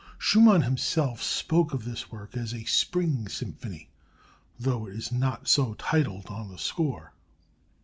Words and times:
_")Schumann 0.19 0.63
himself 0.63 1.21
spoke 1.21 1.75
of 1.75 1.85
this 1.85 2.09
work 2.11 2.35
as 2.35 2.55
"a 2.55 2.63
Spring 2.65 3.29
symphony," 3.29 3.91
though 4.59 4.87
it 4.87 4.95
is 4.95 5.11
not 5.11 5.47
so 5.47 5.75
titled 5.75 6.25
on 6.25 6.49
the 6.49 6.57
score. 6.57 7.13